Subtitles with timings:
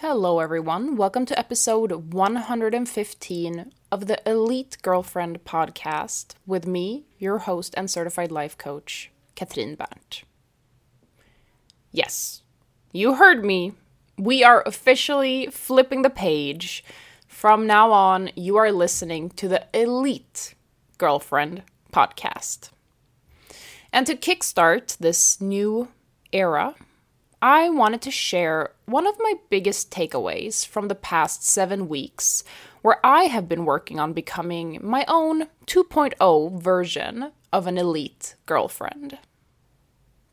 [0.00, 0.96] Hello, everyone.
[0.96, 8.32] Welcome to episode 115 of the Elite Girlfriend podcast with me, your host and certified
[8.32, 10.22] life coach, Katrin Berndt.
[11.92, 12.40] Yes,
[12.92, 13.74] you heard me.
[14.16, 16.82] We are officially flipping the page.
[17.28, 20.54] From now on, you are listening to the Elite
[20.96, 21.62] Girlfriend
[21.92, 22.70] podcast.
[23.92, 25.88] And to kickstart this new
[26.32, 26.74] era,
[27.42, 32.44] I wanted to share one of my biggest takeaways from the past seven weeks,
[32.82, 39.18] where I have been working on becoming my own 2.0 version of an elite girlfriend.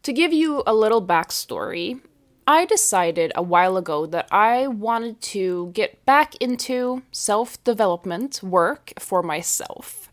[0.03, 2.01] To give you a little backstory,
[2.45, 8.93] I decided a while ago that I wanted to get back into self development work
[8.99, 10.11] for myself.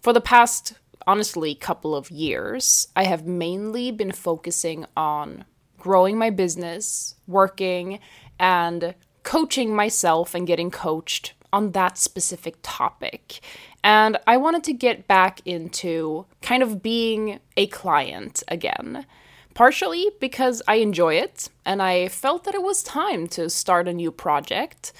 [0.00, 0.74] For the past,
[1.06, 5.44] honestly, couple of years, I have mainly been focusing on
[5.86, 8.00] growing my business, working,
[8.40, 13.40] and coaching myself and getting coached on that specific topic.
[13.84, 19.06] And I wanted to get back into kind of being a client again
[19.54, 23.94] partially because I enjoy it and I felt that it was time to start a
[23.94, 24.92] new project,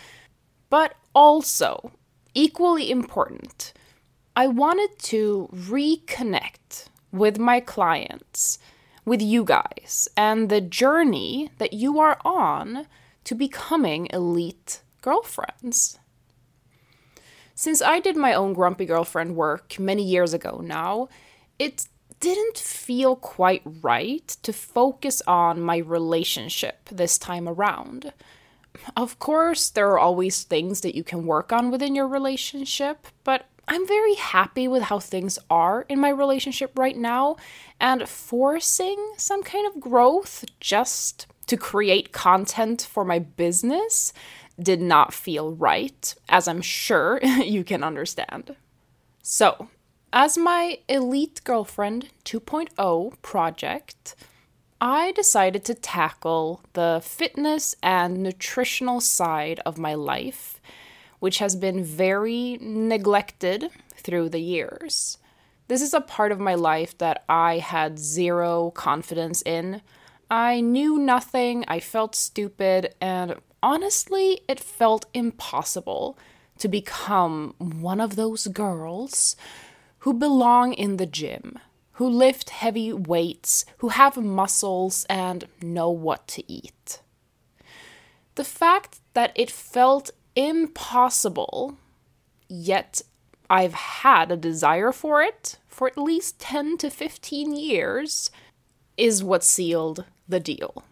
[0.70, 1.92] but also,
[2.32, 3.74] equally important,
[4.34, 8.58] I wanted to reconnect with my clients,
[9.06, 12.86] with you guys, and the journey that you are on
[13.24, 15.98] to becoming elite girlfriends.
[17.54, 21.08] Since I did my own grumpy girlfriend work many years ago now,
[21.58, 21.86] it
[22.20, 28.12] didn't feel quite right to focus on my relationship this time around.
[28.96, 33.46] Of course, there are always things that you can work on within your relationship, but
[33.68, 37.36] I'm very happy with how things are in my relationship right now,
[37.80, 44.12] and forcing some kind of growth just to create content for my business
[44.60, 48.56] did not feel right, as I'm sure you can understand.
[49.22, 49.68] So,
[50.12, 54.14] as my Elite Girlfriend 2.0 project,
[54.80, 60.55] I decided to tackle the fitness and nutritional side of my life,
[61.26, 65.18] which has been very neglected through the years.
[65.66, 69.82] This is a part of my life that I had zero confidence in.
[70.30, 76.16] I knew nothing, I felt stupid, and honestly, it felt impossible
[76.58, 79.34] to become one of those girls
[80.04, 81.58] who belong in the gym,
[81.94, 87.00] who lift heavy weights, who have muscles, and know what to eat.
[88.36, 91.78] The fact that it felt impossible,
[92.48, 93.02] yet
[93.50, 98.30] I've had a desire for it for at least 10 to 15 years,
[98.96, 100.84] is what sealed the deal.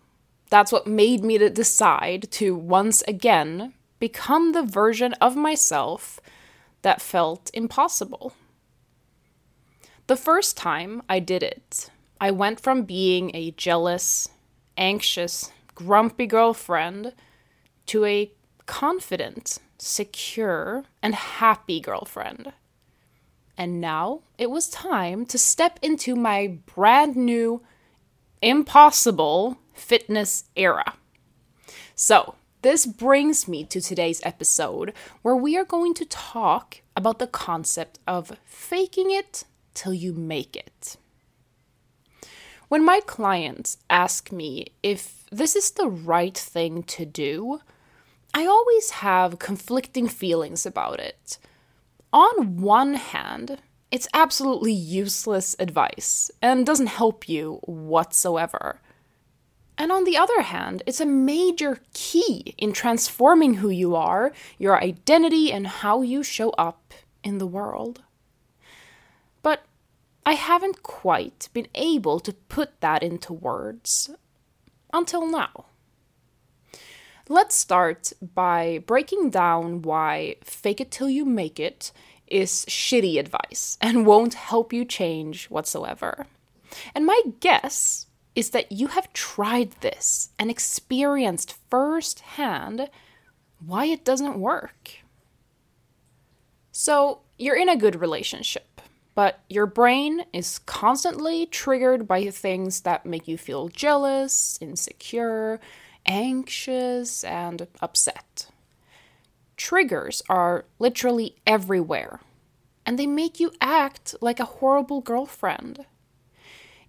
[0.50, 6.21] That's what made me to decide to once again become the version of myself
[6.83, 8.34] that felt impossible.
[10.06, 11.88] The first time I did it,
[12.21, 14.28] I went from being a jealous,
[14.77, 17.15] anxious, grumpy girlfriend
[17.87, 18.31] to a
[18.67, 22.53] confident, secure, and happy girlfriend.
[23.57, 27.63] And now it was time to step into my brand new,
[28.43, 30.95] impossible fitness era.
[31.95, 37.27] So, this brings me to today's episode where we are going to talk about the
[37.27, 39.45] concept of faking it
[39.75, 40.97] till you make it.
[42.69, 47.61] When my clients ask me if this is the right thing to do,
[48.37, 51.39] I always have conflicting feelings about it.
[52.12, 53.61] On one hand,
[53.93, 58.81] it's absolutely useless advice and doesn't help you whatsoever.
[59.78, 64.83] And on the other hand, it's a major key in transforming who you are, your
[64.83, 68.03] identity, and how you show up in the world.
[69.43, 69.65] But
[70.27, 74.11] I haven't quite been able to put that into words
[74.93, 75.66] until now.
[77.29, 81.91] Let's start by breaking down why fake it till you make it
[82.27, 86.27] is shitty advice and won't help you change whatsoever.
[86.95, 92.91] And my guess is that you have tried this and experienced firsthand
[93.65, 94.91] why it doesn't work.
[96.72, 98.81] So, you're in a good relationship,
[99.15, 105.60] but your brain is constantly triggered by things that make you feel jealous, insecure,
[106.06, 108.48] anxious, and upset.
[109.56, 112.21] Triggers are literally everywhere,
[112.84, 115.86] and they make you act like a horrible girlfriend.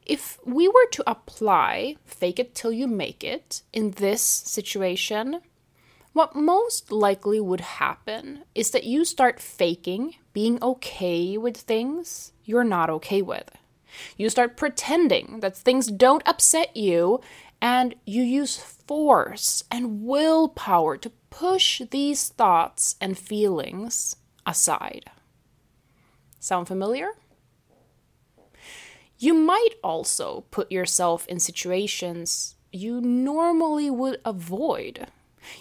[0.05, 5.41] If we were to apply fake it till you make it in this situation,
[6.13, 12.63] what most likely would happen is that you start faking being okay with things you're
[12.63, 13.49] not okay with.
[14.17, 17.21] You start pretending that things don't upset you,
[17.65, 25.05] and you use force and willpower to push these thoughts and feelings aside.
[26.39, 27.13] Sound familiar?
[29.17, 35.07] You might also put yourself in situations you normally would avoid.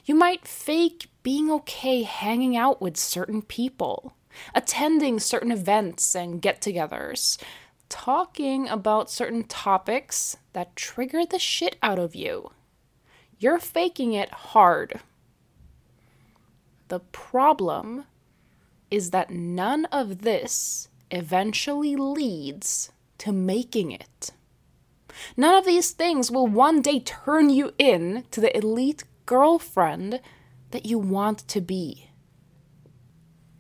[0.05, 4.13] You might fake being okay hanging out with certain people,
[4.55, 7.39] attending certain events and get togethers,
[7.95, 12.51] talking about certain topics that trigger the shit out of you.
[13.39, 14.99] You're faking it hard.
[16.89, 18.05] The problem
[18.91, 24.33] is that none of this eventually leads to making it.
[25.37, 30.21] None of these things will one day turn you in to the elite girlfriend
[30.73, 32.11] that you want to be.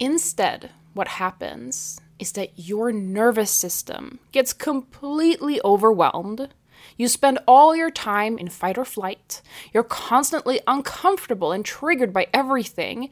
[0.00, 6.48] Instead, what happens is that your nervous system gets completely overwhelmed.
[6.96, 9.42] You spend all your time in fight or flight.
[9.74, 13.10] You're constantly uncomfortable and triggered by everything,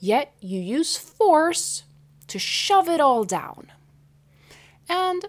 [0.00, 1.84] yet you use force
[2.26, 3.70] to shove it all down.
[4.88, 5.26] And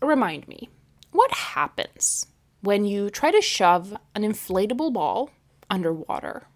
[0.00, 0.70] remind me,
[1.12, 2.24] what happens
[2.62, 5.28] when you try to shove an inflatable ball
[5.68, 6.48] underwater?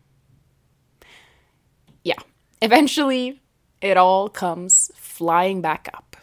[2.02, 2.20] Yeah,
[2.62, 3.42] eventually
[3.80, 6.16] it all comes flying back up.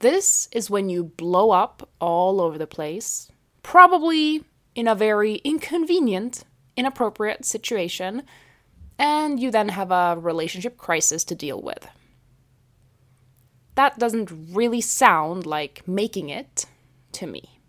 [0.00, 3.30] This is when you blow up all over the place,
[3.62, 4.44] probably
[4.74, 6.44] in a very inconvenient,
[6.76, 8.22] inappropriate situation,
[8.98, 11.88] and you then have a relationship crisis to deal with.
[13.74, 16.66] That doesn't really sound like making it
[17.12, 17.60] to me.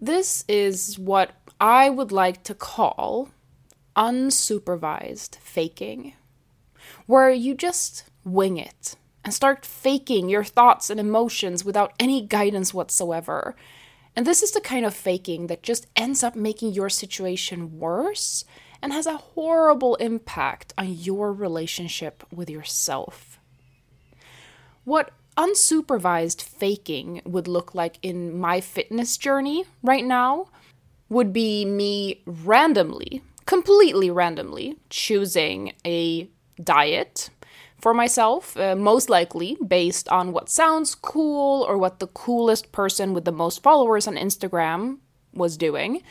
[0.00, 3.30] This is what I would like to call
[3.96, 6.14] unsupervised faking
[7.06, 12.72] where you just wing it and start faking your thoughts and emotions without any guidance
[12.72, 13.54] whatsoever.
[14.16, 18.44] And this is the kind of faking that just ends up making your situation worse
[18.82, 23.38] and has a horrible impact on your relationship with yourself.
[24.84, 30.48] What unsupervised faking would look like in my fitness journey right now
[31.08, 36.28] would be me randomly, completely randomly, choosing a
[36.62, 37.30] diet
[37.80, 43.14] for myself, uh, most likely based on what sounds cool or what the coolest person
[43.14, 44.98] with the most followers on Instagram
[45.32, 46.02] was doing.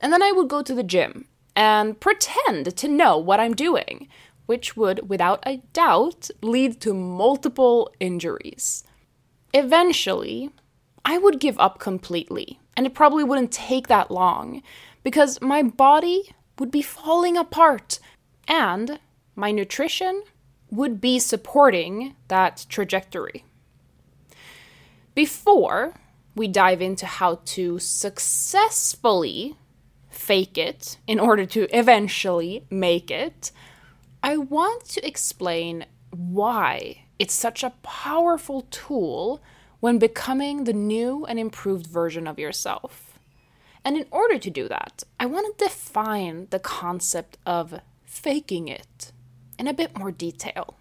[0.00, 1.26] And then I would go to the gym
[1.56, 4.08] and pretend to know what I'm doing,
[4.46, 8.84] which would, without a doubt, lead to multiple injuries.
[9.52, 10.50] Eventually,
[11.04, 14.62] I would give up completely, and it probably wouldn't take that long
[15.02, 18.00] because my body would be falling apart
[18.48, 18.98] and
[19.36, 20.22] my nutrition
[20.70, 23.44] would be supporting that trajectory.
[25.14, 25.94] Before
[26.34, 29.56] we dive into how to successfully
[30.10, 33.52] fake it in order to eventually make it,
[34.22, 39.42] I want to explain why it's such a powerful tool
[39.80, 43.18] when becoming the new and improved version of yourself.
[43.84, 49.12] And in order to do that, I want to define the concept of faking it
[49.58, 50.76] in a bit more detail.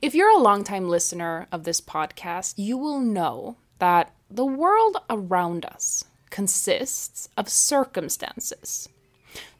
[0.00, 5.64] If you're a longtime listener of this podcast, you will know that the world around
[5.64, 8.88] us consists of circumstances,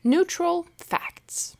[0.04, 1.56] neutral facts.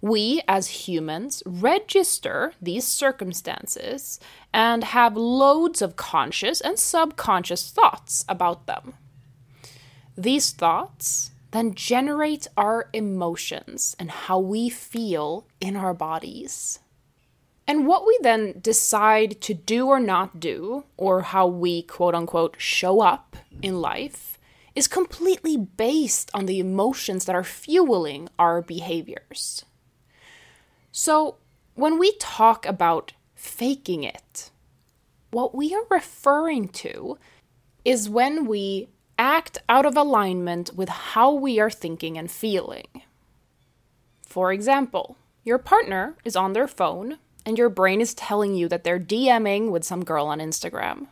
[0.00, 4.20] We, as humans, register these circumstances
[4.52, 8.94] and have loads of conscious and subconscious thoughts about them.
[10.16, 16.80] These thoughts then generate our emotions and how we feel in our bodies.
[17.64, 22.56] And what we then decide to do or not do, or how we quote unquote
[22.58, 24.36] show up in life,
[24.74, 29.64] is completely based on the emotions that are fueling our behaviors.
[30.90, 31.36] So,
[31.76, 34.50] when we talk about faking it,
[35.30, 37.16] what we are referring to
[37.84, 42.86] is when we act out of alignment with how we are thinking and feeling.
[44.26, 48.84] For example, your partner is on their phone and your brain is telling you that
[48.84, 51.08] they're DMing with some girl on Instagram.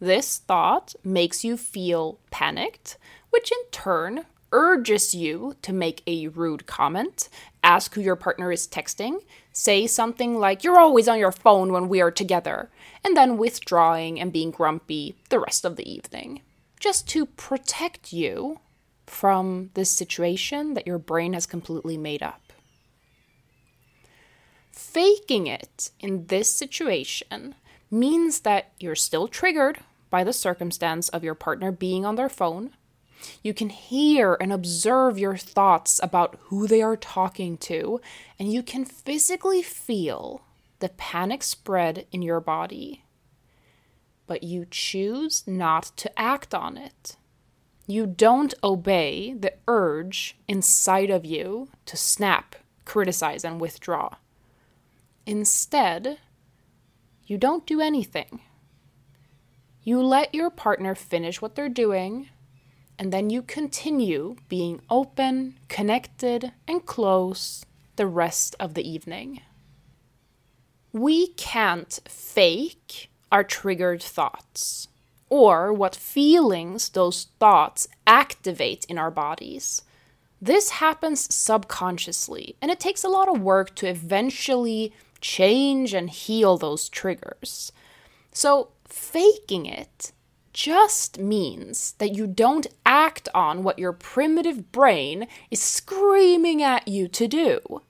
[0.00, 2.96] This thought makes you feel panicked,
[3.30, 7.28] which in turn urges you to make a rude comment,
[7.62, 9.22] ask who your partner is texting,
[9.52, 12.70] say something like, You're always on your phone when we are together,
[13.04, 16.40] and then withdrawing and being grumpy the rest of the evening
[16.86, 18.60] just to protect you
[19.08, 22.52] from this situation that your brain has completely made up.
[24.70, 27.56] Faking it in this situation
[27.90, 32.70] means that you're still triggered by the circumstance of your partner being on their phone.
[33.42, 38.00] You can hear and observe your thoughts about who they are talking to,
[38.38, 40.42] and you can physically feel
[40.78, 43.02] the panic spread in your body.
[44.26, 47.16] But you choose not to act on it.
[47.86, 54.16] You don't obey the urge inside of you to snap, criticize, and withdraw.
[55.24, 56.18] Instead,
[57.26, 58.40] you don't do anything.
[59.82, 62.30] You let your partner finish what they're doing,
[62.98, 67.64] and then you continue being open, connected, and close
[67.94, 69.42] the rest of the evening.
[70.92, 74.88] We can't fake our triggered thoughts
[75.28, 79.82] or what feelings those thoughts activate in our bodies.
[80.40, 86.56] This happens subconsciously, and it takes a lot of work to eventually change and heal
[86.56, 87.72] those triggers.
[88.32, 90.12] So, faking it
[90.52, 97.08] just means that you don't act on what your primitive brain is screaming at you
[97.08, 97.82] to do.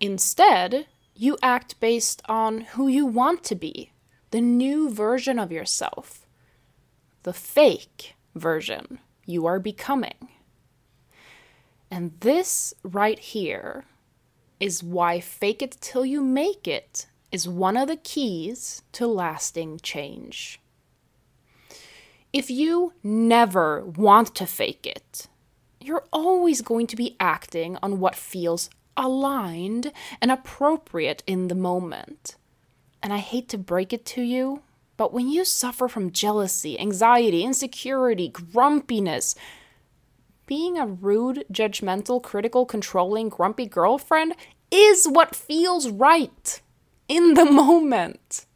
[0.00, 3.90] Instead, you act based on who you want to be,
[4.34, 6.26] the new version of yourself,
[7.22, 10.28] the fake version you are becoming.
[11.88, 13.84] And this right here
[14.58, 19.78] is why fake it till you make it is one of the keys to lasting
[19.84, 20.60] change.
[22.32, 25.28] If you never want to fake it,
[25.80, 32.34] you're always going to be acting on what feels aligned and appropriate in the moment.
[33.04, 34.62] And I hate to break it to you,
[34.96, 39.34] but when you suffer from jealousy, anxiety, insecurity, grumpiness,
[40.46, 44.34] being a rude, judgmental, critical, controlling, grumpy girlfriend
[44.70, 46.62] is what feels right
[47.06, 48.46] in the moment.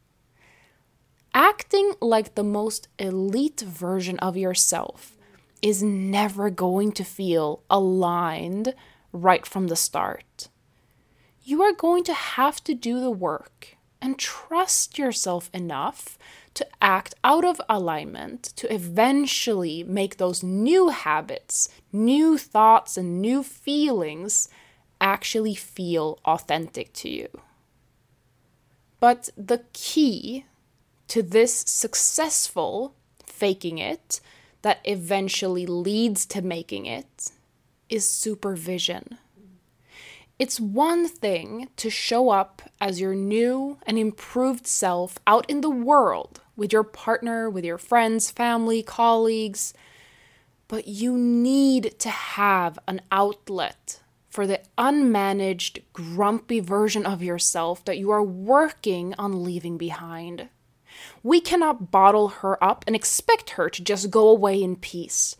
[1.34, 5.14] Acting like the most elite version of yourself
[5.60, 8.74] is never going to feel aligned
[9.12, 10.48] right from the start.
[11.42, 16.18] You are going to have to do the work and trust yourself enough
[16.54, 23.42] to act out of alignment to eventually make those new habits, new thoughts, and new
[23.42, 24.48] feelings
[25.00, 27.28] actually feel authentic to you.
[29.00, 30.46] But the key
[31.08, 34.20] to this successful faking it
[34.62, 37.30] that eventually leads to making it
[37.88, 39.18] is supervision.
[40.38, 45.70] It's one thing to show up as your new and improved self out in the
[45.70, 49.74] world with your partner, with your friends, family, colleagues,
[50.68, 57.98] but you need to have an outlet for the unmanaged, grumpy version of yourself that
[57.98, 60.48] you are working on leaving behind.
[61.24, 65.34] We cannot bottle her up and expect her to just go away in peace.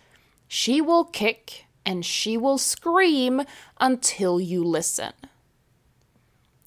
[0.49, 3.40] She will kick and she will scream
[3.80, 5.14] until you listen.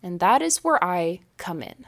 [0.02, 1.86] And that is where I come in.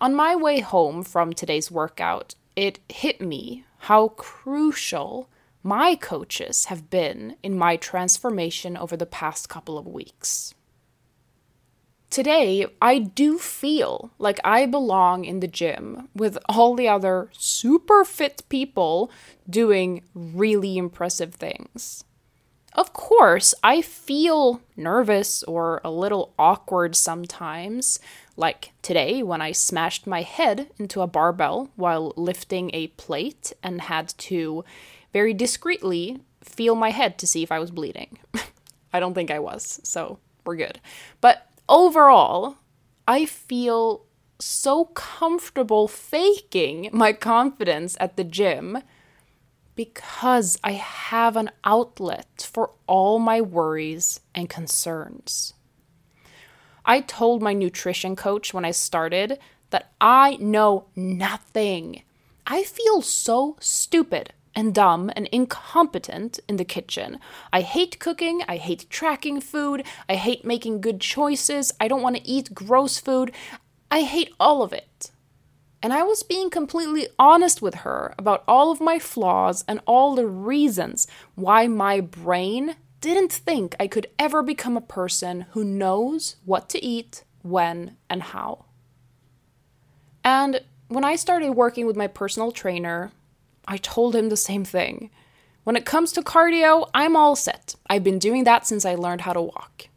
[0.00, 5.28] On my way home from today's workout, it hit me how crucial
[5.62, 10.52] my coaches have been in my transformation over the past couple of weeks.
[12.10, 18.04] Today, I do feel like I belong in the gym with all the other super
[18.04, 19.10] fit people
[19.48, 22.04] doing really impressive things.
[22.72, 27.98] Of course, I feel nervous or a little awkward sometimes,
[28.36, 33.80] like today when I smashed my head into a barbell while lifting a plate and
[33.80, 34.62] had to
[35.12, 38.18] very discreetly feel my head to see if I was bleeding.
[38.92, 40.78] I don't think I was, so we're good.
[41.22, 42.56] But overall,
[43.06, 44.06] I feel
[44.38, 48.78] so comfortable faking my confidence at the gym
[49.74, 55.54] because I have an outlet for all my worries and concerns.
[56.84, 59.38] I told my nutrition coach when I started
[59.70, 62.02] that I know nothing.
[62.46, 67.20] I feel so stupid and dumb and incompetent in the kitchen.
[67.52, 72.16] I hate cooking, I hate tracking food, I hate making good choices, I don't want
[72.16, 73.32] to eat gross food.
[73.90, 75.12] I hate all of it.
[75.82, 80.14] And I was being completely honest with her about all of my flaws and all
[80.14, 86.36] the reasons why my brain didn't think I could ever become a person who knows
[86.44, 88.64] what to eat, when, and how.
[90.24, 93.12] And when I started working with my personal trainer,
[93.66, 95.10] I told him the same thing.
[95.64, 97.74] When it comes to cardio, I'm all set.
[97.88, 99.88] I've been doing that since I learned how to walk.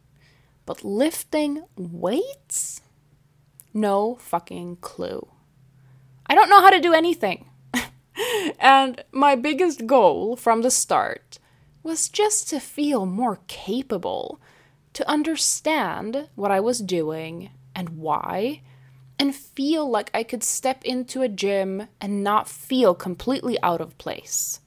[0.66, 2.80] But lifting weights?
[3.72, 5.28] No fucking clue.
[6.26, 7.46] I don't know how to do anything.
[8.58, 11.38] and my biggest goal from the start
[11.82, 14.40] was just to feel more capable,
[14.92, 18.62] to understand what I was doing and why,
[19.20, 23.98] and feel like I could step into a gym and not feel completely out of
[23.98, 24.60] place.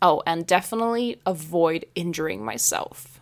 [0.00, 3.20] Oh, and definitely avoid injuring myself.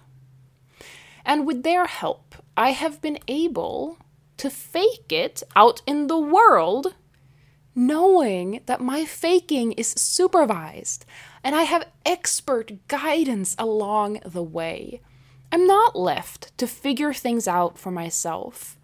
[1.24, 3.96] And with their help, I have been able
[4.36, 6.96] to fake it out in the world,
[7.74, 11.06] knowing that my faking is supervised
[11.42, 15.00] and I have expert guidance along the way.
[15.50, 18.76] I'm not left to figure things out for myself.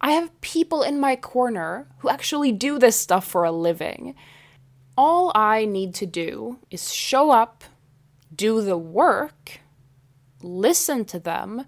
[0.00, 4.14] I have people in my corner who actually do this stuff for a living.
[4.96, 7.64] All I need to do is show up,
[8.34, 9.60] do the work,
[10.42, 11.64] listen to them,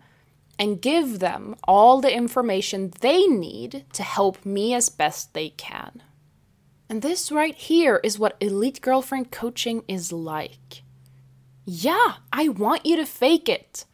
[0.58, 6.02] and give them all the information they need to help me as best they can.
[6.88, 10.82] And this right here is what Elite Girlfriend coaching is like.
[11.64, 13.84] Yeah, I want you to fake it.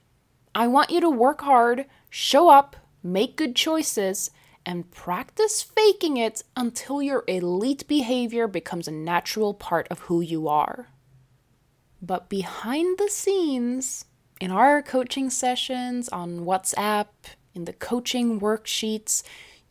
[0.55, 2.75] I want you to work hard, show up,
[3.12, 4.30] make good choices,
[4.64, 10.48] and practice faking it until your elite behavior becomes a natural part of who you
[10.48, 10.88] are.
[12.02, 14.06] But behind the scenes,
[14.40, 17.06] in our coaching sessions on WhatsApp,
[17.54, 19.22] in the coaching worksheets,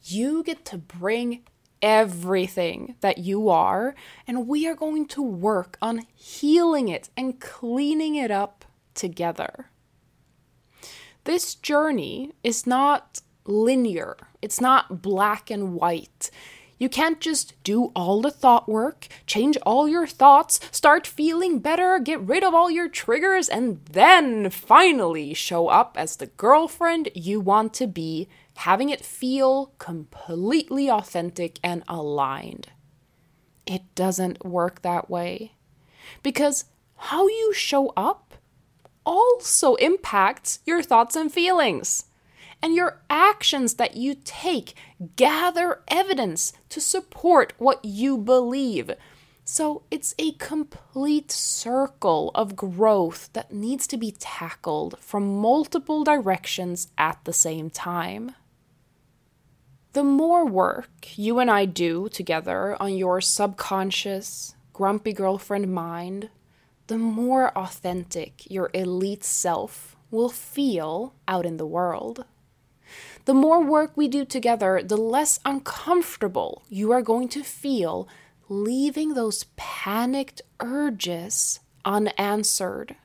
[0.02, 1.44] you get to bring
[1.82, 8.16] everything that you are, and we are going to work on healing it and cleaning
[8.16, 8.66] it up
[8.96, 9.70] together.
[11.26, 16.30] This journey is not linear, it's not black and white.
[16.78, 22.00] You can't just do all the thought work, change all your thoughts, start feeling better,
[22.00, 27.40] get rid of all your triggers, and then finally show up as the girlfriend you
[27.40, 32.70] want to be having it feel completely authentic and aligned.
[33.66, 35.54] It doesn't work that way.
[36.24, 36.66] Because
[36.96, 38.34] how you show up
[39.06, 42.06] also impacts your thoughts and feelings.
[42.66, 44.74] And your actions that you take
[45.16, 48.90] gather evidence to support what you believe.
[49.44, 56.88] So it's a complete circle of growth that needs to be tackled from multiple directions
[56.98, 58.32] at the same time
[59.96, 66.28] the more work you and I do together on your subconscious, grumpy girlfriend mind,
[66.88, 72.26] the more authentic your elite self will feel out in the world.
[73.26, 78.08] The more work we do together, the less uncomfortable you are going to feel
[78.48, 82.96] leaving those panicked urges unanswered.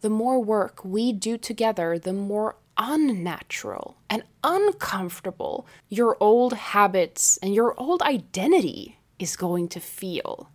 [0.00, 7.54] The more work we do together, the more unnatural and uncomfortable your old habits and
[7.54, 10.48] your old identity is going to feel.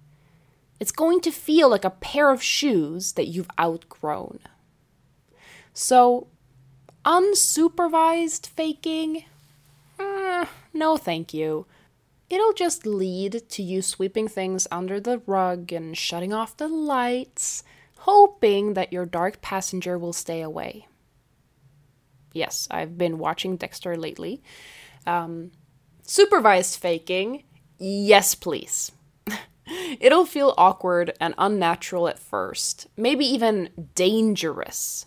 [0.79, 4.39] It's going to feel like a pair of shoes that you've outgrown.
[5.73, 6.27] So,
[7.07, 9.23] unsupervised faking?
[9.97, 11.65] Uh, no, thank you.
[12.29, 17.63] It'll just lead to you sweeping things under the rug and shutting off the lights,
[17.99, 20.87] hoping that your dark passenger will stay away.
[22.33, 24.43] Yes, I've been watching Dexter lately.
[25.07, 25.51] Um,
[26.03, 27.43] supervised faking,
[27.79, 28.91] yes, please.
[30.01, 35.05] It'll feel awkward and unnatural at first, maybe even dangerous.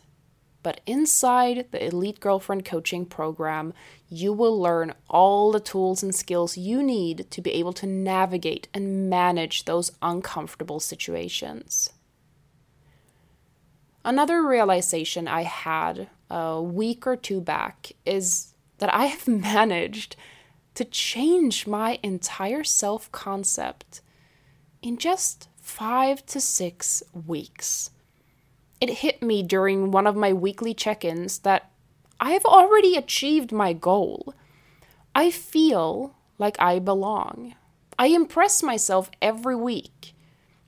[0.62, 3.72] But inside the Elite Girlfriend Coaching Program,
[4.08, 8.68] you will learn all the tools and skills you need to be able to navigate
[8.74, 11.90] and manage those uncomfortable situations.
[14.04, 20.16] Another realization I had a week or two back is that I have managed
[20.74, 24.00] to change my entire self concept
[24.82, 27.90] in just five to six weeks.
[28.80, 31.70] It hit me during one of my weekly check ins that
[32.18, 34.34] I have already achieved my goal.
[35.14, 37.54] I feel like I belong.
[37.98, 40.14] I impress myself every week.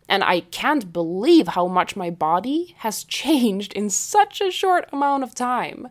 [0.08, 5.22] And I can't believe how much my body has changed in such a short amount
[5.22, 5.88] of time.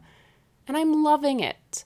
[0.68, 1.86] And I'm loving it.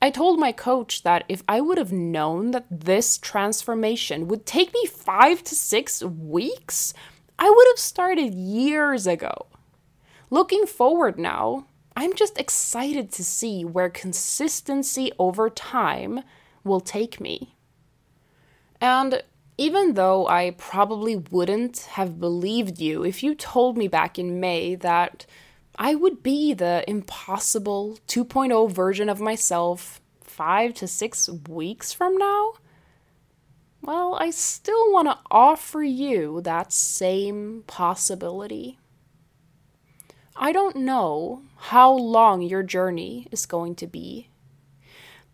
[0.00, 4.72] I told my coach that if I would have known that this transformation would take
[4.72, 6.94] me five to six weeks,
[7.38, 9.46] I would have started years ago.
[10.30, 16.22] Looking forward now, I'm just excited to see where consistency over time
[16.64, 17.56] will take me.
[18.80, 19.22] And
[19.60, 24.76] Even though I probably wouldn't have believed you if you told me back in May
[24.76, 25.26] that
[25.76, 32.52] I would be the impossible 2.0 version of myself five to six weeks from now,
[33.82, 38.78] well, I still want to offer you that same possibility.
[40.36, 44.28] I don't know how long your journey is going to be,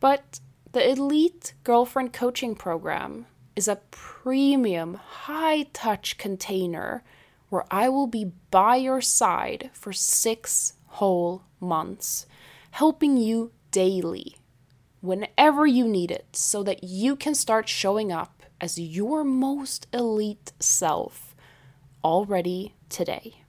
[0.01, 0.41] but
[0.73, 7.05] the Elite Girlfriend Coaching Program is a premium, high touch container
[7.49, 12.27] where I will be by your side for six whole months,
[12.73, 14.37] helping you daily,
[15.05, 20.53] whenever you need it, so that you can start showing up as your most elite
[20.59, 21.35] self
[22.03, 23.45] already today.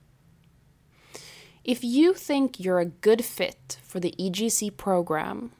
[1.63, 5.51] If you think you're a good fit for the EGC program,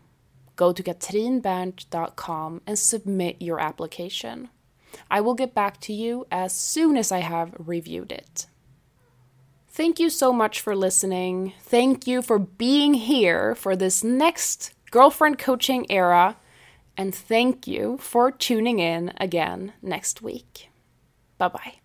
[0.56, 4.50] go to katrinberndt.com and submit your application.
[5.10, 8.46] I will get back to you as soon as I have reviewed it.
[9.68, 11.54] Thank you so much for listening.
[11.60, 16.38] Thank you for being here for this next girlfriend coaching era.
[16.96, 20.70] And thank you for tuning in again next week.
[21.38, 21.85] Bye bye.